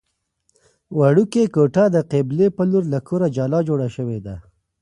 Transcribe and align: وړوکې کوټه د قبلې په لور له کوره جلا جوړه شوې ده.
وړوکې 0.97 1.43
کوټه 1.55 1.85
د 1.95 1.97
قبلې 2.11 2.47
په 2.57 2.63
لور 2.69 2.83
له 2.93 2.99
کوره 3.07 3.27
جلا 3.37 3.59
جوړه 3.69 3.87
شوې 3.95 4.19
ده. 4.25 4.35